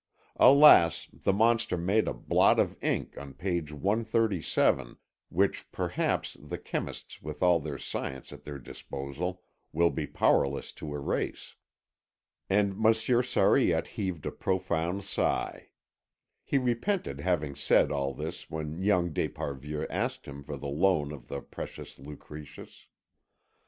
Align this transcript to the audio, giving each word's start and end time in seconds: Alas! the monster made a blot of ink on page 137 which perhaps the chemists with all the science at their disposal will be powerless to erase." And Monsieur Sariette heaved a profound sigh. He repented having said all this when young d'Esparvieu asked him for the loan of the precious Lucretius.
Alas! 0.39 1.07
the 1.13 1.31
monster 1.31 1.77
made 1.77 2.07
a 2.07 2.13
blot 2.15 2.57
of 2.59 2.75
ink 2.83 3.15
on 3.19 3.35
page 3.35 3.71
137 3.71 4.97
which 5.29 5.71
perhaps 5.71 6.35
the 6.41 6.57
chemists 6.57 7.21
with 7.21 7.43
all 7.43 7.59
the 7.59 7.77
science 7.77 8.33
at 8.33 8.43
their 8.43 8.57
disposal 8.57 9.43
will 9.71 9.91
be 9.91 10.07
powerless 10.07 10.71
to 10.71 10.91
erase." 10.95 11.55
And 12.49 12.75
Monsieur 12.79 13.21
Sariette 13.21 13.89
heaved 13.89 14.25
a 14.25 14.31
profound 14.31 15.03
sigh. 15.03 15.69
He 16.43 16.57
repented 16.57 17.19
having 17.19 17.55
said 17.55 17.91
all 17.91 18.15
this 18.15 18.49
when 18.49 18.81
young 18.81 19.13
d'Esparvieu 19.13 19.85
asked 19.87 20.25
him 20.25 20.41
for 20.41 20.57
the 20.57 20.67
loan 20.67 21.11
of 21.11 21.27
the 21.27 21.41
precious 21.41 21.99
Lucretius. 21.99 22.87